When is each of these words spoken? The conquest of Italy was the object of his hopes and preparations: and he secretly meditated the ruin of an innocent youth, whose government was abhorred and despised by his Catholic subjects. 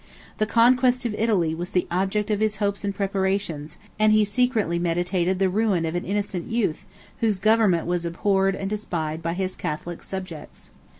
The 0.39 0.47
conquest 0.47 1.05
of 1.05 1.13
Italy 1.13 1.53
was 1.53 1.69
the 1.69 1.85
object 1.91 2.31
of 2.31 2.39
his 2.39 2.55
hopes 2.55 2.83
and 2.83 2.95
preparations: 2.95 3.77
and 3.99 4.11
he 4.11 4.25
secretly 4.25 4.79
meditated 4.79 5.37
the 5.37 5.47
ruin 5.47 5.85
of 5.85 5.93
an 5.93 6.05
innocent 6.05 6.49
youth, 6.49 6.87
whose 7.19 7.39
government 7.39 7.85
was 7.85 8.03
abhorred 8.03 8.55
and 8.55 8.67
despised 8.67 9.21
by 9.21 9.33
his 9.33 9.55
Catholic 9.55 10.01
subjects. 10.01 10.71